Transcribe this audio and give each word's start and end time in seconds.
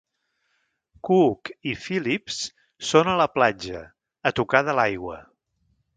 Cook 1.09 1.51
i 1.73 1.75
Philips 1.83 2.39
són 2.93 3.11
a 3.11 3.15
la 3.23 3.29
platja, 3.35 3.85
a 4.31 4.33
tocar 4.41 4.67
de 4.71 4.77
l'aigua. 4.81 5.21